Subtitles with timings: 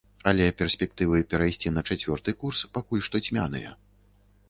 [0.29, 3.81] Але перспектывы перайсці на чацвёрты курс пакуль што цьмяныя.